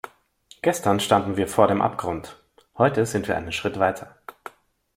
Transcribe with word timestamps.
Gestern 0.63 0.99
standen 0.99 1.37
wir 1.37 1.47
vor 1.47 1.67
dem 1.67 1.79
Abgrund, 1.79 2.41
heute 2.75 3.05
sind 3.05 3.27
wir 3.27 3.37
einen 3.37 3.51
Schritt 3.51 3.77
weiter. 3.77 4.17